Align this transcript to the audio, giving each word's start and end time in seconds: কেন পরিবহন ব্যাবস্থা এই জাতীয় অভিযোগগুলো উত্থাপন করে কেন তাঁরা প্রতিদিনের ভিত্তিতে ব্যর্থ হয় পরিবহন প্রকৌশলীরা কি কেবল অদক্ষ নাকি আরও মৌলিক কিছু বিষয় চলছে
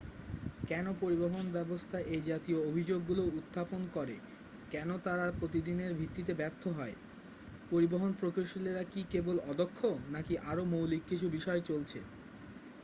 কেন 0.67 0.85
পরিবহন 1.01 1.45
ব্যাবস্থা 1.51 1.97
এই 2.13 2.21
জাতীয় 2.21 2.59
অভিযোগগুলো 2.69 3.23
উত্থাপন 3.31 3.81
করে 3.93 4.15
কেন 4.71 4.89
তাঁরা 4.97 5.27
প্রতিদিনের 5.39 5.91
ভিত্তিতে 5.93 6.33
ব্যর্থ 6.33 6.63
হয় 6.69 6.95
পরিবহন 7.71 8.11
প্রকৌশলীরা 8.13 8.83
কি 8.83 9.01
কেবল 9.11 9.35
অদক্ষ 9.51 9.79
নাকি 10.07 10.33
আরও 10.49 10.63
মৌলিক 10.65 11.03
কিছু 11.07 11.27
বিষয় 11.29 11.61
চলছে 11.61 11.99